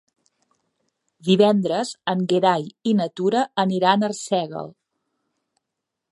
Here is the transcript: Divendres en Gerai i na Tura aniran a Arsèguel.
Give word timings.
Divendres 1.27 1.91
en 2.13 2.23
Gerai 2.31 2.65
i 2.91 2.93
na 3.01 3.07
Tura 3.21 3.43
aniran 3.65 4.05
a 4.05 4.09
Arsèguel. 4.13 4.73